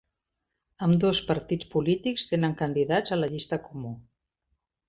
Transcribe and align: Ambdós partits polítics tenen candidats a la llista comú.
Ambdós 0.85 1.21
partits 1.27 1.69
polítics 1.75 2.27
tenen 2.33 2.57
candidats 2.65 3.17
a 3.17 3.23
la 3.23 3.33
llista 3.35 3.63
comú. 3.71 3.93